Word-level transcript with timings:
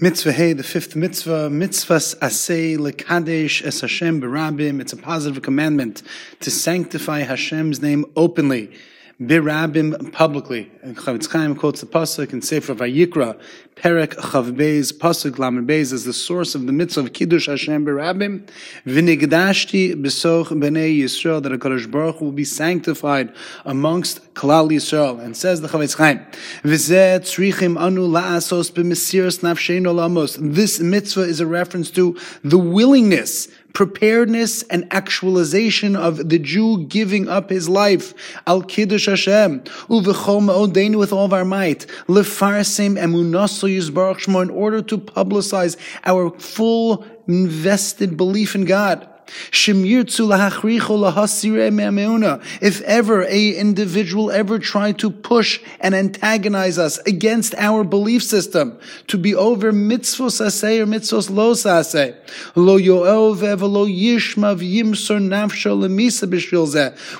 Mitzvah 0.00 0.32
Hey, 0.32 0.54
the 0.54 0.64
fifth 0.64 0.96
mitzvah, 0.96 1.48
mitzvahs 1.50 2.18
asay 2.18 2.76
lekadesh 2.76 3.64
es 3.64 3.80
Hashem 3.80 4.20
berabim. 4.20 4.80
It's 4.80 4.92
a 4.92 4.96
positive 4.96 5.40
commandment 5.40 6.02
to 6.40 6.50
sanctify 6.50 7.20
Hashem's 7.20 7.80
name 7.80 8.04
openly 8.16 8.72
birabim 9.20 10.12
publicly. 10.12 10.70
And 10.82 10.96
Chofetz 10.96 11.30
Chaim 11.30 11.54
quotes 11.54 11.80
the 11.80 11.86
pasuk 11.86 12.32
in 12.32 12.42
Sefer 12.42 12.74
Vayikra, 12.74 13.38
Perek 13.76 14.14
Chaf 14.14 14.46
Beis 14.46 14.92
pasuk 14.92 15.38
Lamed 15.38 15.68
Beis 15.68 15.92
as 15.92 16.04
the 16.04 16.12
source 16.12 16.54
of 16.54 16.66
the 16.66 16.72
mitzvah 16.72 17.02
of 17.02 17.12
Kiddush 17.12 17.46
Hashem 17.46 17.84
birabim. 17.84 18.48
V'nigdashti 18.86 19.94
besoch 19.94 20.48
bnei 20.48 20.98
Yisrael 20.98 21.42
that 21.42 21.52
Hakadosh 21.52 21.90
Baruch 21.90 22.20
will 22.20 22.32
be 22.32 22.44
sanctified 22.44 23.32
amongst 23.64 24.34
Klal 24.34 24.70
Yisrael. 24.70 25.20
And 25.20 25.36
says 25.36 25.60
the 25.60 25.68
Chofetz 25.68 25.96
Chaim, 25.96 26.18
V'zeh 26.62 27.20
tzrichim 27.20 27.80
anu 27.80 28.08
la'asos 28.08 28.72
b'mesiras 28.72 29.40
nafsheinu 29.40 29.94
lamos. 29.94 30.36
This 30.40 30.80
mitzvah 30.80 31.22
is 31.22 31.40
a 31.40 31.46
reference 31.46 31.90
to 31.92 32.18
the 32.42 32.58
willingness 32.58 33.48
preparedness 33.74 34.62
and 34.64 34.86
actualization 34.92 35.96
of 35.96 36.30
the 36.30 36.38
Jew 36.38 36.86
giving 36.86 37.28
up 37.28 37.50
his 37.50 37.68
life. 37.68 38.14
Al 38.46 38.62
Kiddush 38.62 39.06
Hashem. 39.06 39.60
Uvechom 39.60 40.48
odeinu 40.48 40.96
with 40.98 41.12
all 41.12 41.26
of 41.26 41.32
our 41.32 41.44
might. 41.44 41.86
Lefarsim 42.08 42.96
emunaso 42.96 43.68
yizbarach 43.68 44.20
shmo 44.20 44.42
in 44.42 44.50
order 44.50 44.80
to 44.80 44.96
publicize 44.96 45.76
our 46.06 46.30
full 46.38 47.04
invested 47.26 48.16
belief 48.16 48.54
in 48.54 48.64
God. 48.64 49.08
If 52.60 52.80
ever 52.82 53.22
a 53.24 53.50
individual 53.50 54.30
ever 54.30 54.58
tried 54.58 54.98
to 54.98 55.10
push 55.10 55.60
and 55.80 55.94
antagonize 55.94 56.78
us 56.78 56.98
against 56.98 57.54
our 57.56 57.84
belief 57.84 58.22
system, 58.22 58.78
to 59.06 59.18
be 59.18 59.34
over 59.34 59.72
mitzvos 59.72 60.40
aseh 60.40 60.80
or 60.80 60.86
mitzvos 60.86 61.30
los 61.30 61.62
aseh, 61.64 62.14
lo 62.54 62.78
yoel 62.78 63.40
lo 63.60 63.86
yishma 63.86 64.56
v'yimsor 64.56 65.20
nafsho 65.20 65.74
lemisa 65.76 66.24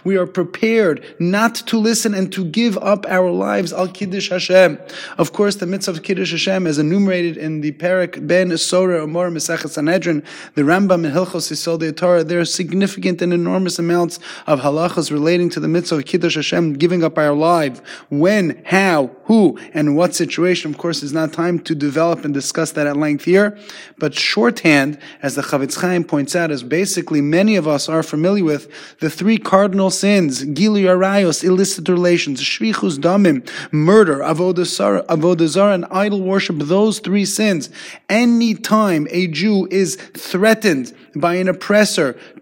We 0.05 0.17
are 0.17 0.27
prepared 0.27 1.05
not 1.19 1.55
to 1.55 1.79
listen 1.79 2.15
and 2.15 2.33
to 2.33 2.45
give 2.45 2.77
up 2.79 3.07
our 3.09 3.31
lives 3.31 3.73
al 3.73 3.89
kiddush 3.89 4.29
Hashem. 4.31 4.79
Of 5.19 5.33
course, 5.33 5.57
the 5.57 5.67
mitzvah 5.67 5.93
of 5.93 6.03
kiddush 6.03 6.33
Hashem 6.33 6.67
is 6.67 6.79
enumerated 6.79 7.37
in 7.37 7.61
the 7.61 7.73
parak 7.73 8.27
Ben 8.27 8.57
Sora 8.59 9.03
Amor 9.03 9.31
Mesech 9.31 9.69
Sanhedrin, 9.69 10.23
the 10.55 10.63
Rambam 10.63 11.05
in 11.05 11.13
Hilchos 11.13 11.51
Yisod 11.51 11.94
Torah, 11.95 12.25
there 12.25 12.41
are 12.41 12.45
significant 12.45 13.23
and 13.23 13.33
enormous 13.33 13.79
amounts 13.79 14.19
of 14.47 14.61
halachas 14.61 15.11
relating 15.11 15.51
to 15.51 15.61
the 15.61 15.69
mitzvah 15.69 15.97
of 15.97 16.05
Kiddush 16.05 16.37
Hashem, 16.37 16.75
giving 16.75 17.03
up 17.03 17.19
our 17.19 17.33
life. 17.33 17.81
When, 18.11 18.63
how, 18.67 19.11
who, 19.25 19.59
and 19.73 19.97
what 19.97 20.15
situation. 20.15 20.71
Of 20.71 20.79
course, 20.79 21.01
there's 21.01 21.13
not 21.13 21.33
time 21.33 21.59
to 21.61 21.75
develop 21.75 22.25
and 22.25 22.35
discuss 22.35 22.73
that 22.73 22.87
at 22.87 22.97
length 22.97 23.25
here. 23.25 23.59
But 23.99 24.15
shorthand, 24.15 24.99
as 25.23 25.35
the 25.35 25.43
Chofetz 25.43 25.81
Chaim 25.81 26.05
points 26.05 26.37
out, 26.37 26.51
is 26.51 26.63
basically 26.63 27.21
many 27.21 27.57
of 27.57 27.67
us 27.67 27.89
are 27.89 28.03
familiar 28.03 28.45
with 28.45 28.71
the 29.01 29.11
three 29.11 29.39
cardinal 29.39 29.91
sins, 29.91 30.45
Gilu 30.45 30.85
Arayos, 30.85 31.43
illicit 31.43 31.89
relations, 31.89 32.43
Shvichus 32.43 32.99
Damim, 32.99 33.49
murder, 33.73 34.19
Avodazar, 34.19 35.75
and 35.75 35.87
idol 35.91 36.21
worship, 36.23 36.57
those 36.59 36.99
three 36.99 37.25
sins. 37.25 37.71
Any 38.09 38.55
time 38.55 39.07
a 39.11 39.27
Jew 39.27 39.67
is 39.71 39.97
threatened 39.97 40.93
by 41.17 41.37
an 41.37 41.49
oppressor 41.49 41.84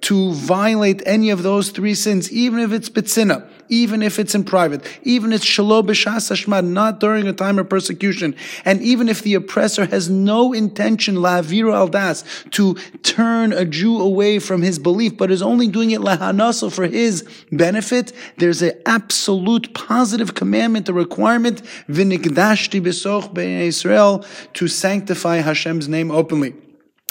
to 0.00 0.32
violate 0.32 1.02
any 1.06 1.30
of 1.30 1.42
those 1.42 1.70
three 1.70 1.94
sins, 1.94 2.32
even 2.32 2.58
if 2.58 2.72
it's 2.72 2.88
betzina, 2.88 3.48
even 3.68 4.02
if 4.02 4.18
it's 4.18 4.34
in 4.34 4.44
private, 4.44 4.86
even 5.02 5.32
if 5.32 5.40
it's 5.40 5.50
shalo 5.50 5.82
b'shas 5.82 6.30
hashmad, 6.30 6.64
not 6.64 7.00
during 7.00 7.26
a 7.26 7.32
time 7.32 7.58
of 7.58 7.68
persecution, 7.68 8.34
and 8.64 8.82
even 8.82 9.08
if 9.08 9.22
the 9.22 9.34
oppressor 9.34 9.86
has 9.86 10.10
no 10.10 10.52
intention, 10.52 11.16
la'aviru 11.16 11.74
al 11.74 11.88
das, 11.88 12.24
to 12.50 12.74
turn 13.02 13.52
a 13.52 13.64
Jew 13.64 14.00
away 14.00 14.38
from 14.38 14.62
his 14.62 14.78
belief, 14.78 15.16
but 15.16 15.30
is 15.30 15.42
only 15.42 15.68
doing 15.68 15.90
it 15.90 16.00
lahanaso 16.00 16.70
for 16.70 16.86
his 16.86 17.26
benefit, 17.50 18.12
there's 18.36 18.62
an 18.62 18.72
absolute 18.84 19.72
positive 19.74 20.34
commandment, 20.34 20.88
a 20.88 20.92
requirement, 20.92 21.62
v'nikdashti 21.88 22.80
b'soch 22.82 23.36
Israel, 23.38 24.24
to 24.54 24.68
sanctify 24.68 25.38
Hashem's 25.38 25.88
name 25.88 26.10
openly. 26.10 26.54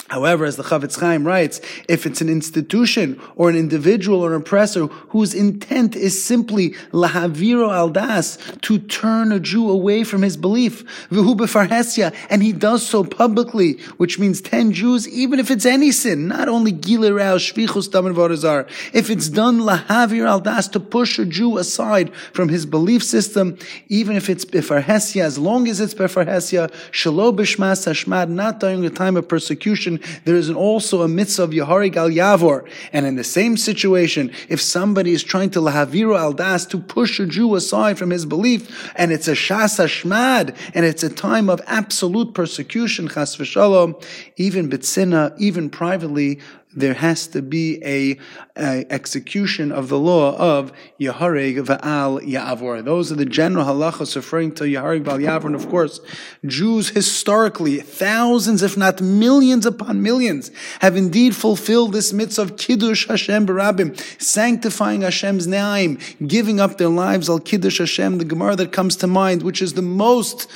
However, 0.09 0.43
as 0.43 0.57
the 0.57 0.63
Chofetz 0.63 0.99
Chaim 0.99 1.25
writes, 1.25 1.61
if 1.87 2.05
it's 2.05 2.19
an 2.19 2.27
institution 2.27 3.19
or 3.37 3.49
an 3.49 3.55
individual 3.55 4.21
or 4.21 4.35
an 4.35 4.41
oppressor 4.41 4.87
whose 4.87 5.33
intent 5.33 5.95
is 5.95 6.21
simply 6.21 6.71
lahaviro 6.91 7.69
aldas, 7.69 8.37
to 8.61 8.77
turn 8.77 9.31
a 9.31 9.39
Jew 9.39 9.69
away 9.69 10.03
from 10.03 10.21
his 10.21 10.35
belief, 10.35 10.83
v'hu 11.09 11.35
befarhesia, 11.35 12.13
and 12.29 12.43
he 12.43 12.51
does 12.51 12.85
so 12.85 13.05
publicly, 13.05 13.79
which 13.97 14.19
means 14.19 14.41
ten 14.41 14.73
Jews, 14.73 15.07
even 15.07 15.39
if 15.39 15.49
it's 15.49 15.65
any 15.65 15.91
sin, 15.91 16.27
not 16.27 16.49
only 16.49 16.73
gilerao 16.73 17.37
shvichus 17.37 17.89
damen 17.89 18.13
vodazar, 18.13 18.67
if 18.93 19.09
it's 19.09 19.29
done 19.29 19.61
lahavir 19.61 20.25
aldas, 20.25 20.69
to 20.73 20.79
push 20.79 21.19
a 21.19 21.25
Jew 21.25 21.57
aside 21.57 22.13
from 22.33 22.49
his 22.49 22.65
belief 22.65 23.03
system, 23.03 23.57
even 23.87 24.17
if 24.17 24.29
it's 24.29 24.43
befarhesia, 24.43 25.23
as 25.23 25.37
long 25.37 25.69
as 25.69 25.79
it's 25.79 25.93
befarhesia, 25.93 26.69
shalo 26.91 27.33
b'shmas 27.33 27.87
hashmad, 27.87 28.29
not 28.29 28.59
during 28.59 28.85
a 28.85 28.89
time 28.89 29.15
of 29.15 29.27
persecution, 29.27 29.90
there 30.25 30.35
is 30.35 30.49
also 30.49 31.01
a 31.01 31.07
mitzvah 31.07 31.43
of 31.43 31.49
Yahareg 31.51 32.01
Va'al 32.01 32.13
Ya'avor. 32.13 32.69
And 32.93 33.05
in 33.05 33.15
the 33.15 33.23
same 33.23 33.57
situation, 33.57 34.31
if 34.49 34.61
somebody 34.61 35.11
is 35.11 35.23
trying 35.23 35.49
to 35.51 35.59
lahaviru 35.59 36.17
al 36.17 36.33
das, 36.33 36.65
to 36.67 36.79
push 36.79 37.19
a 37.19 37.25
Jew 37.25 37.55
aside 37.55 37.97
from 37.97 38.09
his 38.09 38.25
belief, 38.25 38.91
and 38.95 39.11
it's 39.11 39.27
a 39.27 39.33
shas 39.33 39.79
hashmad, 39.79 40.55
and 40.73 40.85
it's 40.85 41.03
a 41.03 41.09
time 41.09 41.49
of 41.49 41.61
absolute 41.67 42.33
persecution, 42.33 43.07
chas 43.07 43.35
v'shalom, 43.35 44.01
even 44.37 44.69
bitzina, 44.69 45.33
even 45.37 45.69
privately, 45.69 46.39
there 46.75 46.93
has 46.93 47.27
to 47.27 47.41
be 47.41 47.81
a, 47.83 48.17
a, 48.57 48.85
execution 48.91 49.71
of 49.71 49.89
the 49.89 49.99
law 49.99 50.35
of 50.37 50.71
Yahareg 50.99 51.65
Va'al 51.65 52.21
Ya'avor. 52.21 52.83
Those 52.83 53.11
are 53.11 53.15
the 53.15 53.25
general 53.25 53.65
halachas 53.65 54.15
referring 54.15 54.53
to 54.55 54.63
Yahareg 54.63 55.03
Va'al 55.03 55.23
Ya'avor. 55.23 55.45
And 55.45 55.55
of 55.55 55.69
course, 55.69 55.99
Jews 56.45 56.89
historically, 56.89 57.79
thousands, 57.79 58.63
if 58.63 58.77
not 58.77 59.01
millions 59.01 59.65
upon 59.65 60.01
millions, 60.01 60.51
have 60.79 60.95
indeed 60.95 61.35
fulfilled 61.35 61.93
this 61.93 62.13
mitzvah 62.13 62.41
of 62.41 62.57
Kiddush 62.57 63.07
Hashem 63.07 63.45
Barabim, 63.45 63.97
sanctifying 64.21 65.01
Hashem's 65.01 65.47
name, 65.47 65.99
giving 66.25 66.59
up 66.59 66.77
their 66.77 66.89
lives 66.89 67.29
al 67.29 67.39
Kiddush 67.39 67.79
Hashem, 67.79 68.17
the 68.17 68.25
Gemara 68.25 68.55
that 68.55 68.71
comes 68.71 68.95
to 68.97 69.07
mind, 69.07 69.43
which 69.43 69.61
is 69.61 69.73
the 69.73 69.81
most 69.81 70.49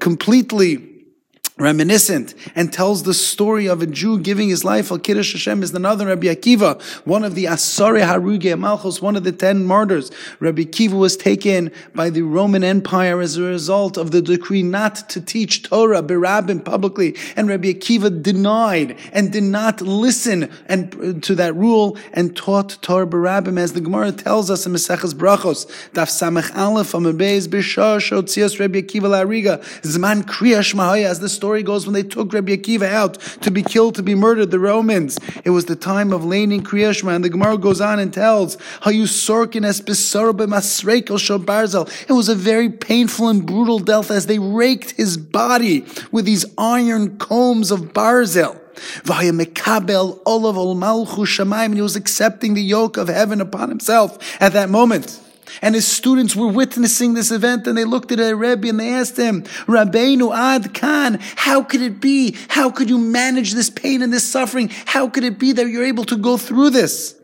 completely 0.00 0.97
reminiscent 1.58 2.34
and 2.54 2.72
tells 2.72 3.02
the 3.02 3.14
story 3.14 3.66
of 3.66 3.82
a 3.82 3.86
Jew 3.86 4.18
giving 4.18 4.48
his 4.48 4.64
life 4.64 4.90
al 4.92 4.98
Kiddush 4.98 5.32
Hashem 5.32 5.62
is 5.62 5.74
another 5.74 6.06
Rabbi 6.06 6.28
Akiva, 6.28 6.80
one 7.04 7.24
of 7.24 7.34
the 7.34 7.46
Asare 7.46 8.06
Haruge 8.06 8.58
Malchus, 8.58 9.02
one 9.02 9.16
of 9.16 9.24
the 9.24 9.32
ten 9.32 9.64
martyrs. 9.64 10.10
Rabbi 10.40 10.62
Akiva 10.62 10.92
was 10.92 11.16
taken 11.16 11.72
by 11.94 12.10
the 12.10 12.22
Roman 12.22 12.62
Empire 12.62 13.20
as 13.20 13.36
a 13.36 13.42
result 13.42 13.96
of 13.96 14.10
the 14.10 14.22
decree 14.22 14.62
not 14.62 15.08
to 15.10 15.20
teach 15.20 15.62
Torah 15.64 16.02
berabim 16.02 16.64
publicly, 16.64 17.16
and 17.36 17.48
Rabbi 17.48 17.72
Akiva 17.72 18.22
denied 18.22 18.96
and 19.12 19.32
did 19.32 19.42
not 19.42 19.80
listen 19.80 20.50
and 20.66 21.22
to 21.22 21.34
that 21.34 21.54
rule 21.54 21.96
and 22.12 22.36
taught 22.36 22.78
Torah 22.82 23.06
berabim, 23.06 23.58
as 23.58 23.72
the 23.72 23.80
Gemara 23.80 24.12
tells 24.12 24.50
us 24.50 24.66
in 24.66 24.72
Maseches 24.72 25.14
Brachos, 25.14 25.66
Daf 25.92 26.08
Samech 26.08 26.56
Aleph 26.56 26.92
Amabez 26.92 27.48
Bishosh 27.48 28.16
Otzias 28.16 28.60
Rabbi 28.60 28.82
Akiva 28.82 29.08
Lariga. 29.08 29.58
Zman 29.82 30.22
Kriyash 30.22 30.74
Mahaya, 30.74 31.04
as 31.04 31.20
the 31.20 31.28
story 31.28 31.47
story 31.48 31.62
goes 31.62 31.86
when 31.86 31.94
they 31.94 32.02
took 32.02 32.30
Rabbi 32.30 32.56
Akiva 32.56 32.82
out 32.82 33.18
to 33.40 33.50
be 33.50 33.62
killed, 33.62 33.94
to 33.94 34.02
be 34.02 34.14
murdered, 34.14 34.50
the 34.50 34.58
Romans. 34.58 35.18
It 35.46 35.50
was 35.50 35.64
the 35.64 35.76
time 35.76 36.12
of 36.12 36.22
laning 36.22 36.62
Kriyashma, 36.62 37.16
and 37.16 37.24
the 37.24 37.30
Gemara 37.30 37.56
goes 37.56 37.80
on 37.80 37.98
and 37.98 38.12
tells 38.12 38.58
how 38.82 38.90
you 38.90 39.04
sorkin 39.04 39.64
es. 39.64 39.80
It 39.80 39.88
was 42.12 42.28
a 42.28 42.34
very 42.34 42.68
painful 42.68 43.28
and 43.28 43.46
brutal 43.46 43.78
death 43.78 44.10
as 44.10 44.26
they 44.26 44.38
raked 44.38 44.90
his 44.90 45.16
body 45.16 45.86
with 46.12 46.26
these 46.26 46.44
iron 46.58 47.16
combs 47.16 47.70
of 47.70 47.94
barzel. 47.94 48.60
And 51.64 51.74
he 51.74 51.80
was 51.80 51.96
accepting 51.96 52.52
the 52.52 52.62
yoke 52.62 52.98
of 52.98 53.08
heaven 53.08 53.40
upon 53.40 53.70
himself 53.70 54.18
at 54.38 54.52
that 54.52 54.68
moment. 54.68 55.18
And 55.62 55.74
his 55.74 55.86
students 55.86 56.36
were 56.36 56.48
witnessing 56.48 57.14
this 57.14 57.30
event 57.30 57.66
and 57.66 57.76
they 57.76 57.84
looked 57.84 58.12
at 58.12 58.20
a 58.20 58.34
Rebbe 58.34 58.68
and 58.68 58.78
they 58.78 58.92
asked 58.92 59.16
him, 59.16 59.42
Rabbeinu 59.66 60.34
Ad 60.36 60.74
Khan, 60.74 61.18
how 61.36 61.62
could 61.62 61.82
it 61.82 62.00
be? 62.00 62.36
How 62.48 62.70
could 62.70 62.88
you 62.88 62.98
manage 62.98 63.52
this 63.52 63.70
pain 63.70 64.02
and 64.02 64.12
this 64.12 64.28
suffering? 64.28 64.70
How 64.86 65.08
could 65.08 65.24
it 65.24 65.38
be 65.38 65.52
that 65.52 65.68
you're 65.68 65.84
able 65.84 66.04
to 66.04 66.16
go 66.16 66.36
through 66.36 66.70
this? 66.70 67.17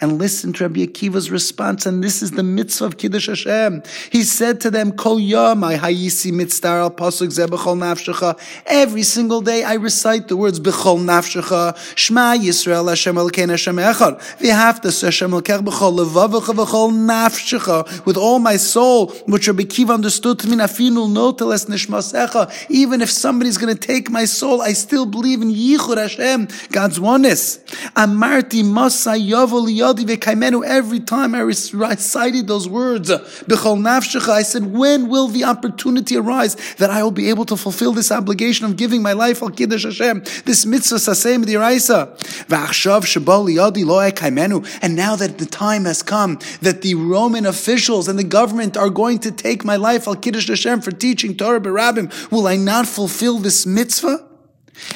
And 0.00 0.16
listen 0.18 0.52
to 0.54 0.64
Rabbi 0.64 0.86
Akiva's 0.86 1.28
response, 1.28 1.84
and 1.84 2.04
this 2.04 2.22
is 2.22 2.30
the 2.30 2.44
mitzvah 2.44 2.84
of 2.84 2.98
Kiddush 2.98 3.26
Hashem. 3.26 3.82
He 4.10 4.22
said 4.22 4.60
to 4.60 4.70
them, 4.70 4.92
Kol 4.92 5.18
yom 5.18 5.62
hayisi 5.62 6.32
mitzvah 6.32 6.68
al 6.68 6.90
pasuk 6.92 7.32
ze 7.32 7.42
b'chol 7.46 7.76
nafshecha. 7.78 8.38
Every 8.66 9.02
single 9.02 9.40
day 9.40 9.64
I 9.64 9.74
recite 9.74 10.28
the 10.28 10.36
words 10.36 10.60
b'chol 10.60 11.00
nafshecha, 11.00 11.76
Shema 11.96 12.36
Yisrael 12.36 12.88
Hashem 12.88 13.16
Elokein 13.16 13.48
Hashem 13.50 13.74
Echad. 13.74 14.20
V'haftas 14.38 15.02
Hashem 15.02 15.32
Elokech 15.32 15.64
b'chol 15.64 15.98
levavecha 15.98 16.54
b'chol 16.54 16.92
nafshecha. 16.92 18.06
With 18.06 18.16
all 18.16 18.38
my 18.38 18.56
soul, 18.56 19.08
which 19.26 19.48
Rabbi 19.48 19.64
Akiva 19.64 19.94
understood 19.94 20.38
to 20.38 20.48
mean 20.48 20.60
afinu 20.60 21.08
noteles 21.08 21.66
nishmasecha. 21.66 22.66
Even 22.70 23.00
if 23.00 23.10
somebody's 23.10 23.58
going 23.58 23.76
to 23.76 23.86
take 23.86 24.10
my 24.10 24.26
soul, 24.26 24.62
I 24.62 24.74
still 24.74 25.06
believe 25.06 25.42
in 25.42 25.52
Yichud 25.52 25.96
Hashem, 25.96 26.46
God's 26.70 27.00
oneness. 27.00 27.58
Amarti 27.96 28.62
Masa 28.62 29.18
Yovel 29.18 29.87
Every 29.88 31.00
time 31.00 31.34
I 31.34 31.40
recited 31.40 32.46
those 32.46 32.68
words, 32.68 33.10
B'chol 33.10 33.78
Nafshecha, 33.78 34.28
I 34.28 34.42
said, 34.42 34.66
when 34.66 35.08
will 35.08 35.28
the 35.28 35.44
opportunity 35.44 36.16
arise 36.16 36.56
that 36.76 36.90
I 36.90 37.02
will 37.02 37.10
be 37.10 37.30
able 37.30 37.44
to 37.46 37.56
fulfill 37.56 37.92
this 37.92 38.12
obligation 38.12 38.66
of 38.66 38.76
giving 38.76 39.02
my 39.02 39.12
life 39.12 39.42
al 39.42 39.50
Kiddush 39.50 39.84
Hashem, 39.84 40.22
this 40.44 40.66
mitzvah 40.66 40.96
sasem 40.96 41.44
diraisa. 41.44 42.16
V'achshav 42.46 43.02
Shabal 43.04 43.48
Yodi 43.54 43.84
Lo 43.84 43.98
Kaimenu. 44.10 44.66
And 44.82 44.94
now 44.94 45.16
that 45.16 45.38
the 45.38 45.46
time 45.46 45.84
has 45.84 46.02
come 46.02 46.38
that 46.60 46.82
the 46.82 46.94
Roman 46.94 47.46
officials 47.46 48.08
and 48.08 48.18
the 48.18 48.24
government 48.24 48.76
are 48.76 48.90
going 48.90 49.18
to 49.20 49.32
take 49.32 49.64
my 49.64 49.76
life 49.76 50.06
al 50.06 50.16
Kiddush 50.16 50.48
Hashem 50.48 50.82
for 50.82 50.90
teaching 50.90 51.36
Torah 51.36 51.60
Berabim, 51.60 52.30
will 52.30 52.46
I 52.46 52.56
not 52.56 52.86
fulfill 52.86 53.38
this 53.38 53.64
mitzvah? 53.64 54.27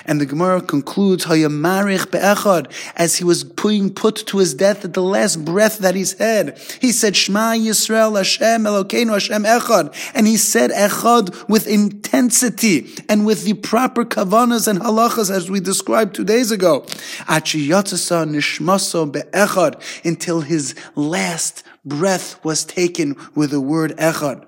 And 0.04 0.20
the 0.20 0.26
Gemara 0.26 0.60
concludes, 0.60 1.26
Hayamarich 1.26 2.10
be'echad, 2.10 2.70
as 2.96 3.16
he 3.16 3.24
was 3.24 3.44
being 3.44 3.92
put 3.92 4.16
to 4.26 4.38
his 4.38 4.54
death 4.54 4.84
at 4.84 4.94
the 4.94 5.02
last 5.02 5.44
breath 5.44 5.78
that 5.78 5.94
he 5.94 6.04
had. 6.18 6.58
He 6.80 6.92
said, 6.92 7.16
Shema 7.16 7.52
Yisrael 7.52 8.16
Hashem 8.16 8.64
Elokeinu 8.64 9.12
Hashem 9.12 9.44
Echad. 9.44 9.94
And 10.14 10.26
he 10.26 10.36
said 10.36 10.70
Echad 10.70 11.48
with 11.48 11.66
intensity 11.66 12.88
and 13.08 13.24
with 13.24 13.44
the 13.44 13.54
proper 13.54 14.04
kavanas 14.04 14.68
and 14.68 14.80
halachas 14.80 15.30
as 15.30 15.50
we 15.50 15.60
described 15.60 16.14
two 16.14 16.24
days 16.24 16.50
ago. 16.50 16.82
nishmaso 17.28 19.12
be'echad, 19.12 19.80
until 20.04 20.40
his 20.40 20.74
last 20.94 21.62
breath 21.84 22.42
was 22.44 22.64
taken 22.64 23.16
with 23.34 23.50
the 23.50 23.60
word 23.60 23.96
Echad. 23.96 24.46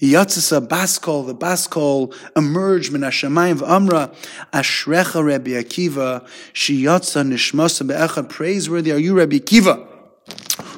Yatzisa 0.00 0.66
Baskol, 0.66 1.26
the 1.26 1.34
Baskol 1.34 2.14
emerged 2.36 2.92
min 2.92 3.02
Hashemayim 3.02 3.58
v'amra, 3.58 4.14
Ashrecha 4.52 5.24
Rabbi 5.24 5.50
Akiva, 5.50 6.26
Shiyatza 6.52 7.26
Nishmasa 7.26 7.86
be'echad, 7.86 8.28
praiseworthy 8.28 8.92
are 8.92 8.98
you 8.98 9.16
Rabbi 9.16 9.38
Akiva 9.38 9.88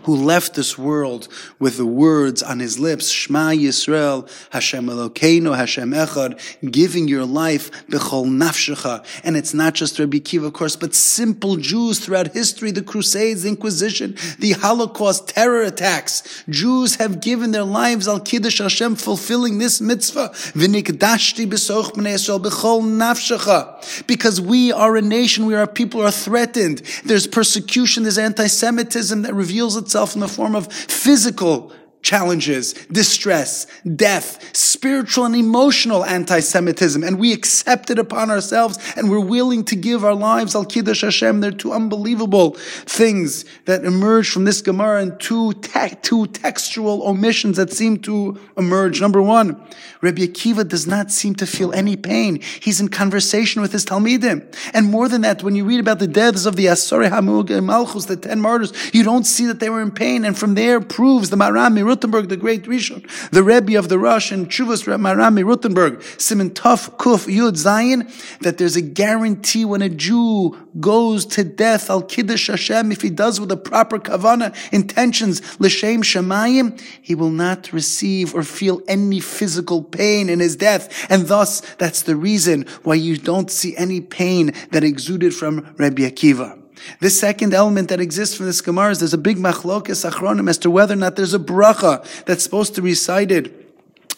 who 0.04 0.14
left 0.14 0.54
this 0.54 0.76
world 0.76 1.28
with 1.58 1.78
the 1.78 1.86
words 1.86 2.42
on 2.42 2.58
his 2.58 2.78
lips, 2.78 3.08
Shema 3.08 3.50
Yisrael, 3.50 4.30
Hashem 4.50 4.86
Elokeinu, 4.86 5.56
Hashem 5.56 5.92
Echad, 5.92 6.38
giving 6.70 7.08
your 7.08 7.24
life, 7.24 7.70
Bechol 7.88 8.26
Nafshecha. 8.26 9.04
And 9.24 9.36
it's 9.36 9.54
not 9.54 9.74
just 9.74 9.98
Rabbi 9.98 10.18
Akiva, 10.18 10.46
of 10.46 10.52
course, 10.52 10.76
but 10.76 10.94
simple 10.94 11.56
Jews 11.56 11.98
throughout 11.98 12.32
history, 12.34 12.70
the 12.70 12.82
Crusades, 12.82 13.46
Inquisition, 13.46 14.16
the 14.38 14.52
Holocaust, 14.52 15.28
terror 15.28 15.62
attacks. 15.62 16.44
Jews 16.50 16.96
have 16.96 17.20
given 17.20 17.52
their 17.52 17.64
lives 17.64 18.06
al 18.06 18.20
Kiddush 18.20 18.58
Hashem, 18.58 18.96
fulfilling 18.96 19.58
this 19.58 19.80
mitzvah. 19.80 20.28
V'nikdashti 20.28 21.46
b'soch 21.46 21.92
b'nei 21.92 22.14
Yisrael, 22.14 22.42
Bechol 22.44 22.82
Nafshecha. 22.82 24.06
Because 24.06 24.40
we 24.40 24.70
are 24.70 24.96
a 24.96 25.02
nation 25.02 25.46
where 25.46 25.60
our 25.60 25.66
people 25.66 26.02
are 26.02 26.10
threatened. 26.10 26.82
There's 27.04 27.26
persecution, 27.26 28.02
there's 28.02 28.18
anti-Semitism 28.18 29.22
that 29.22 29.32
reveals 29.34 29.76
itself 29.76 29.93
itself 29.94 30.14
in 30.16 30.20
the 30.20 30.28
form 30.28 30.56
of 30.56 30.72
physical 30.72 31.72
challenges, 32.04 32.74
distress, 32.92 33.66
death, 33.96 34.54
spiritual 34.56 35.24
and 35.24 35.34
emotional 35.34 36.04
anti-Semitism, 36.04 37.02
and 37.02 37.18
we 37.18 37.32
accept 37.32 37.90
it 37.90 37.98
upon 37.98 38.30
ourselves, 38.30 38.78
and 38.96 39.10
we're 39.10 39.18
willing 39.18 39.64
to 39.64 39.74
give 39.74 40.04
our 40.04 40.14
lives 40.14 40.54
al 40.54 40.64
kiddush 40.64 41.00
Hashem. 41.00 41.40
They're 41.40 41.50
two 41.50 41.72
unbelievable 41.72 42.52
things 42.84 43.44
that 43.64 43.84
emerge 43.84 44.30
from 44.30 44.44
this 44.44 44.60
Gemara, 44.60 45.00
and 45.02 45.18
two 45.18 45.54
te- 45.54 45.96
two 46.02 46.26
textual 46.28 47.02
omissions 47.08 47.56
that 47.56 47.72
seem 47.72 47.98
to 48.00 48.38
emerge. 48.56 49.00
Number 49.00 49.22
one, 49.22 49.60
Rabbi 50.02 50.22
Akiva 50.26 50.68
does 50.68 50.86
not 50.86 51.10
seem 51.10 51.34
to 51.36 51.46
feel 51.46 51.72
any 51.72 51.96
pain. 51.96 52.42
He's 52.60 52.80
in 52.80 52.88
conversation 52.88 53.62
with 53.62 53.72
his 53.72 53.86
talmidim, 53.86 54.54
and 54.74 54.90
more 54.90 55.08
than 55.08 55.22
that, 55.22 55.42
when 55.42 55.56
you 55.56 55.64
read 55.64 55.80
about 55.80 55.98
the 55.98 56.06
deaths 56.06 56.44
of 56.44 56.56
the 56.56 56.66
Asari 56.66 57.08
Hamug 57.08 57.48
and 57.50 57.66
Malchus, 57.66 58.04
the 58.04 58.16
ten 58.16 58.40
martyrs, 58.40 58.72
you 58.92 59.02
don't 59.02 59.24
see 59.24 59.46
that 59.46 59.58
they 59.60 59.70
were 59.70 59.80
in 59.80 59.90
pain, 59.90 60.26
and 60.26 60.36
from 60.36 60.54
there 60.54 60.82
proves 60.82 61.30
the 61.30 61.36
Maram 61.36 61.78
Rutenberg, 61.94 62.28
the 62.28 62.36
great 62.36 62.64
Rishon, 62.64 63.08
the 63.30 63.42
Rebbe 63.42 63.78
of 63.78 63.88
the 63.88 63.98
Rosh 63.98 64.32
and 64.32 64.48
Chuvas 64.48 64.84
Marami 64.84 65.44
Rutenberg, 65.44 66.02
Simon 66.20 66.50
Tuf 66.50 66.90
Kuf 66.96 67.32
Yud 67.32 67.52
Zayin, 67.52 68.10
that 68.40 68.58
there's 68.58 68.76
a 68.76 68.82
guarantee 68.82 69.64
when 69.64 69.82
a 69.82 69.88
Jew 69.88 70.56
goes 70.80 71.24
to 71.26 71.44
death, 71.44 71.90
Al 71.90 72.02
Kiddush 72.02 72.48
Hashem, 72.48 72.90
if 72.90 73.02
he 73.02 73.10
does 73.10 73.38
with 73.40 73.48
the 73.48 73.56
proper 73.56 73.98
kavana 73.98 74.54
intentions, 74.72 75.40
L'Shem 75.60 76.02
Shemayim, 76.02 76.80
he 77.00 77.14
will 77.14 77.30
not 77.30 77.72
receive 77.72 78.34
or 78.34 78.42
feel 78.42 78.82
any 78.88 79.20
physical 79.20 79.82
pain 79.82 80.28
in 80.28 80.40
his 80.40 80.56
death. 80.56 81.06
And 81.10 81.26
thus, 81.28 81.60
that's 81.76 82.02
the 82.02 82.16
reason 82.16 82.66
why 82.82 82.94
you 82.94 83.16
don't 83.16 83.50
see 83.50 83.76
any 83.76 84.00
pain 84.00 84.52
that 84.72 84.84
exuded 84.84 85.34
from 85.34 85.74
Rabbi 85.78 86.02
Akiva. 86.02 86.63
The 87.00 87.10
second 87.10 87.54
element 87.54 87.88
that 87.88 88.00
exists 88.00 88.36
from 88.36 88.46
this 88.46 88.60
Gemara 88.60 88.92
is 88.92 89.00
there's 89.00 89.14
a 89.14 89.18
big 89.18 89.36
machlokes 89.36 90.08
achronim 90.08 90.48
as 90.48 90.58
to 90.58 90.70
whether 90.70 90.94
or 90.94 90.98
not 90.98 91.16
there's 91.16 91.34
a 91.34 91.38
bracha 91.38 92.04
that's 92.24 92.42
supposed 92.42 92.74
to 92.76 92.82
be 92.82 92.90
recited 92.90 93.64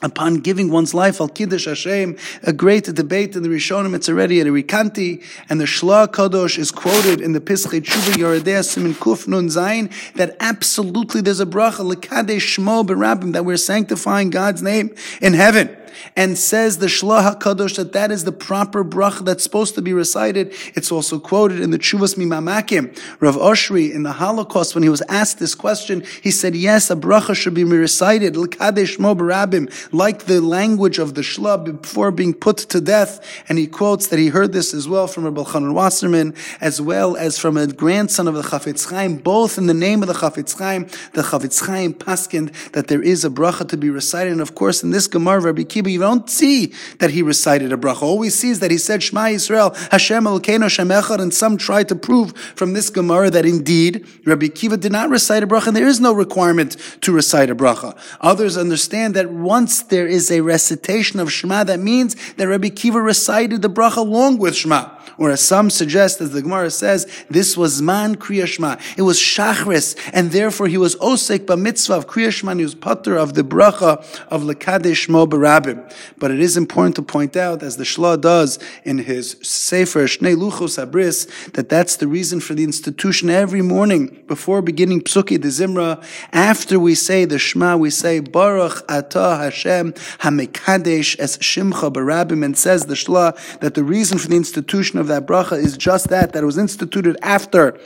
upon 0.02 0.36
giving 0.36 0.70
one's 0.70 0.92
life 0.92 1.20
al 1.20 1.28
kiddush 1.28 1.66
Hashem, 1.66 2.16
a 2.42 2.52
great 2.52 2.84
debate 2.84 3.34
in 3.34 3.42
the 3.42 3.48
Rishonim. 3.48 3.94
It's 3.94 4.08
already 4.08 4.40
at 4.40 4.46
a 4.46 4.50
Rikanti, 4.50 5.24
and 5.48 5.60
the 5.60 5.64
Shla 5.64 6.08
Kadosh 6.08 6.58
is 6.58 6.70
quoted 6.70 7.20
in 7.20 7.32
the 7.32 7.40
Pischei 7.40 7.80
Tshuva 7.80 8.14
Yoreh 8.14 8.44
Deah 8.44 8.62
Simin 8.62 8.94
Kuf 8.94 9.26
Nun 9.26 9.48
Zayin 9.48 9.90
that 10.14 10.36
absolutely 10.40 11.20
there's 11.22 11.40
a 11.40 11.46
bracha 11.46 11.94
lekadesh 11.94 12.56
shmo 12.56 12.86
berabim 12.86 13.32
that 13.32 13.44
we're 13.44 13.56
sanctifying 13.56 14.30
God's 14.30 14.62
name 14.62 14.94
in 15.22 15.32
heaven 15.32 15.74
and 16.14 16.36
says 16.38 16.78
the 16.78 16.86
Shlah 16.86 17.36
HaKadosh 17.36 17.76
that 17.76 17.92
that 17.92 18.10
is 18.10 18.24
the 18.24 18.32
proper 18.32 18.84
bracha 18.84 19.24
that's 19.24 19.42
supposed 19.42 19.74
to 19.74 19.82
be 19.82 19.92
recited. 19.92 20.52
It's 20.74 20.90
also 20.92 21.18
quoted 21.18 21.60
in 21.60 21.70
the 21.70 21.78
Chuvas 21.78 22.16
Mimamakim. 22.16 22.98
Rav 23.20 23.36
Oshri 23.36 23.92
in 23.92 24.02
the 24.02 24.12
Holocaust, 24.12 24.74
when 24.74 24.82
he 24.82 24.88
was 24.88 25.02
asked 25.08 25.38
this 25.38 25.54
question, 25.54 26.04
he 26.22 26.30
said, 26.30 26.54
yes, 26.54 26.90
a 26.90 26.96
bracha 26.96 27.34
should 27.34 27.54
be 27.54 27.64
recited, 27.64 28.36
like 28.36 28.58
the 28.58 30.40
language 30.40 30.98
of 30.98 31.14
the 31.14 31.20
Shlah 31.20 31.80
before 31.82 32.10
being 32.10 32.34
put 32.34 32.58
to 32.58 32.80
death. 32.80 33.20
And 33.48 33.58
he 33.58 33.66
quotes 33.66 34.08
that 34.08 34.18
he 34.18 34.28
heard 34.28 34.52
this 34.52 34.74
as 34.74 34.88
well 34.88 35.06
from 35.06 35.24
Rabbi 35.24 35.42
Elchanan 35.42 35.74
Wasserman, 35.74 36.34
as 36.60 36.80
well 36.80 37.16
as 37.16 37.38
from 37.38 37.56
a 37.56 37.66
grandson 37.66 38.28
of 38.28 38.34
the 38.34 38.42
Chafetz 38.42 38.90
Chaim, 38.90 39.16
both 39.16 39.58
in 39.58 39.66
the 39.66 39.74
name 39.74 40.02
of 40.02 40.08
the 40.08 40.14
Chafetz 40.14 40.58
Chaim, 40.58 40.84
the 41.12 41.22
Chafetz 41.22 41.66
Chaim 41.66 41.94
paskind 41.94 42.52
that 42.72 42.88
there 42.88 43.02
is 43.02 43.24
a 43.24 43.30
bracha 43.30 43.68
to 43.68 43.76
be 43.76 43.90
recited. 43.90 44.32
And 44.32 44.40
of 44.40 44.54
course, 44.54 44.82
in 44.82 44.90
this 44.90 45.06
Gemara, 45.06 45.40
Rabbi 45.40 45.62
But 45.82 45.92
you 45.92 46.00
don't 46.00 46.28
see 46.28 46.72
that 46.98 47.10
he 47.10 47.22
recited 47.22 47.72
a 47.72 47.76
bracha. 47.76 48.02
All 48.02 48.18
we 48.18 48.30
see 48.30 48.50
is 48.50 48.60
that 48.60 48.70
he 48.70 48.78
said 48.78 49.02
Shema 49.02 49.24
Yisrael, 49.24 49.76
Hashem 49.90 50.24
Elokeinu 50.24 50.62
Hashem 50.62 50.88
Echad, 50.88 51.20
and 51.20 51.32
some 51.32 51.56
try 51.56 51.82
to 51.84 51.94
prove 51.94 52.36
from 52.54 52.72
this 52.72 52.90
Gemara 52.90 53.30
that 53.30 53.46
indeed 53.46 54.06
Rabbi 54.24 54.46
Akiva 54.46 54.78
did 54.78 54.92
not 54.92 55.10
recite 55.10 55.42
a 55.42 55.46
bracha, 55.46 55.68
and 55.68 55.76
there 55.76 55.86
is 55.86 56.00
no 56.00 56.12
requirement 56.12 56.76
to 57.02 57.12
recite 57.12 57.50
a 57.50 57.54
bracha. 57.54 57.96
Others 58.20 58.56
understand 58.56 59.14
that 59.14 59.30
once 59.30 59.82
there 59.82 60.06
is 60.06 60.30
a 60.30 60.40
recitation 60.40 61.20
of 61.20 61.32
Shema, 61.32 61.64
that 61.64 61.80
means 61.80 62.16
that 62.34 62.48
Rabbi 62.48 62.68
Akiva 62.68 63.04
recited 63.04 63.62
the 63.62 63.70
bracha 63.70 63.98
along 63.98 64.38
with 64.38 64.54
Shema. 64.54 64.95
Or 65.18 65.30
as 65.30 65.40
some 65.40 65.70
suggest, 65.70 66.20
as 66.20 66.30
the 66.30 66.42
Gemara 66.42 66.70
says, 66.70 67.06
this 67.30 67.56
was 67.56 67.80
man 67.82 68.16
kriyashma. 68.16 68.80
It 68.96 69.02
was 69.02 69.18
Shachris, 69.18 69.98
and 70.12 70.30
therefore 70.30 70.68
he 70.68 70.78
was 70.78 70.96
Osek 70.96 71.46
mitzvah 71.58 71.94
of 71.94 72.06
Kriya 72.06 72.32
Shema, 72.32 72.52
and 72.52 72.60
he 72.60 72.64
was 72.64 72.74
Pater 72.74 73.16
of 73.16 73.34
the 73.34 73.42
bracha 73.42 73.98
of 74.28 74.42
Lekadesh 74.42 75.08
Mo 75.08 75.26
Barabim. 75.26 75.92
But 76.18 76.30
it 76.30 76.40
is 76.40 76.56
important 76.56 76.96
to 76.96 77.02
point 77.02 77.36
out, 77.36 77.62
as 77.62 77.76
the 77.76 77.84
Shla 77.84 78.20
does 78.20 78.58
in 78.84 78.98
his 78.98 79.36
Sefer 79.42 80.04
Shnei 80.04 80.36
Luchos 80.36 80.84
Abris, 80.84 81.52
that 81.52 81.68
that's 81.68 81.96
the 81.96 82.06
reason 82.06 82.40
for 82.40 82.54
the 82.54 82.64
institution 82.64 83.30
every 83.30 83.62
morning 83.62 84.22
before 84.26 84.62
beginning 84.62 85.00
Psuki 85.00 85.40
de 85.40 85.48
Zimra. 85.48 86.02
After 86.32 86.78
we 86.78 86.94
say 86.94 87.24
the 87.24 87.38
Shema, 87.38 87.76
we 87.76 87.90
say 87.90 88.20
Baruch 88.20 88.86
Atah 88.86 89.38
Hashem 89.38 89.92
Hamikadesh 90.20 91.16
Es 91.18 91.38
Shimcha 91.38 91.92
Barabim, 91.92 92.44
and 92.44 92.56
says 92.56 92.86
the 92.86 92.94
Shla 92.94 93.58
that 93.60 93.74
the 93.74 93.84
reason 93.84 94.18
for 94.18 94.28
the 94.28 94.36
institution 94.36 94.95
of 94.98 95.08
that 95.08 95.26
bracha 95.26 95.58
is 95.58 95.76
just 95.76 96.08
that 96.08 96.32
that 96.32 96.42
it 96.42 96.46
was 96.46 96.58
instituted 96.58 97.16
after 97.22 97.78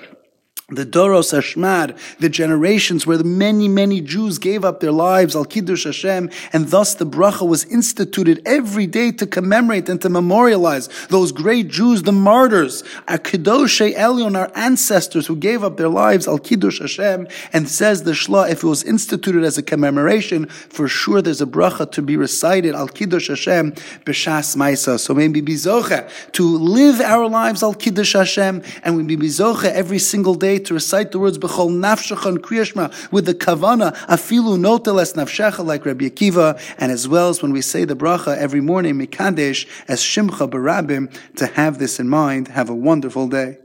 the 0.70 0.86
Doros 0.86 1.32
Hashmad, 1.32 1.98
the 2.18 2.28
generations 2.28 3.06
where 3.06 3.22
many, 3.22 3.68
many 3.68 4.00
Jews 4.00 4.38
gave 4.38 4.64
up 4.64 4.80
their 4.80 4.92
lives, 4.92 5.34
Al 5.34 5.44
Kiddush 5.44 5.84
Hashem, 5.84 6.30
and 6.52 6.68
thus 6.68 6.94
the 6.94 7.06
bracha 7.06 7.46
was 7.46 7.64
instituted 7.64 8.40
every 8.46 8.86
day 8.86 9.10
to 9.12 9.26
commemorate 9.26 9.88
and 9.88 10.00
to 10.02 10.08
memorialize 10.08 10.88
those 11.08 11.32
great 11.32 11.68
Jews, 11.68 12.02
the 12.02 12.12
martyrs, 12.12 12.84
our 13.08 13.18
Kiddush 13.18 13.80
Elyon, 13.80 14.38
our 14.38 14.52
ancestors 14.54 15.26
who 15.26 15.36
gave 15.36 15.64
up 15.64 15.76
their 15.76 15.88
lives, 15.88 16.28
Al 16.28 16.38
Kiddush 16.38 16.80
Hashem, 16.80 17.26
and 17.52 17.68
says 17.68 18.04
the 18.04 18.12
Shla, 18.12 18.50
if 18.50 18.62
it 18.62 18.66
was 18.66 18.84
instituted 18.84 19.44
as 19.44 19.58
a 19.58 19.62
commemoration, 19.62 20.46
for 20.46 20.86
sure 20.86 21.20
there's 21.20 21.42
a 21.42 21.46
bracha 21.46 21.90
to 21.92 22.02
be 22.02 22.16
recited, 22.16 22.74
Al 22.74 22.88
Kiddush 22.88 23.28
Hashem, 23.28 23.72
B'Shas 23.72 24.56
Maisa. 24.56 24.98
So 24.98 25.14
maybe 25.14 25.42
Bizoche, 25.42 26.08
to 26.32 26.44
live 26.44 27.00
our 27.00 27.28
lives, 27.28 27.62
Al 27.62 27.74
Kiddush 27.74 28.12
Hashem, 28.12 28.62
and 28.84 28.96
we 28.96 29.02
be 29.02 29.16
Bizoche 29.16 29.64
every 29.64 29.98
single 29.98 30.34
day 30.34 30.59
to 30.66 30.74
recite 30.74 31.12
the 31.12 31.18
words 31.18 31.38
B'chol 31.38 31.70
Nafshecha 31.70 32.26
and 32.26 32.42
Kriyashma 32.42 33.12
with 33.12 33.26
the 33.26 33.34
Kavana 33.34 33.96
Afilu 34.06 34.58
Noteles 34.58 35.14
Nafshecha 35.14 35.64
like 35.64 35.84
Rabbi 35.86 36.06
Akiva, 36.06 36.60
and 36.78 36.92
as 36.92 37.08
well 37.08 37.28
as 37.28 37.42
when 37.42 37.52
we 37.52 37.62
say 37.62 37.84
the 37.84 37.96
bracha 37.96 38.36
every 38.36 38.60
morning 38.60 38.94
Mikadesh 38.94 39.66
as 39.88 40.00
Shimcha 40.00 40.48
Barabim 40.50 41.12
to 41.36 41.46
have 41.46 41.78
this 41.78 42.00
in 42.00 42.08
mind. 42.08 42.48
Have 42.48 42.70
a 42.70 42.74
wonderful 42.74 43.28
day. 43.28 43.58